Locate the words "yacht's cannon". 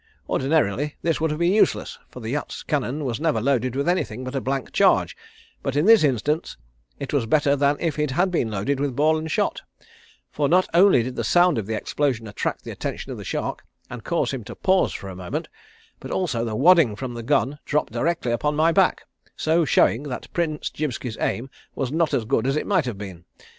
2.31-3.05